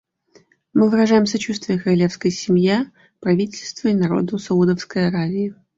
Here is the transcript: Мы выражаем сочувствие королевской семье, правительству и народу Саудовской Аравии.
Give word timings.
Мы 0.73 0.89
выражаем 0.89 1.27
сочувствие 1.27 1.79
королевской 1.79 2.31
семье, 2.31 2.91
правительству 3.19 3.87
и 3.87 3.93
народу 3.93 4.39
Саудовской 4.39 5.07
Аравии. 5.09 5.53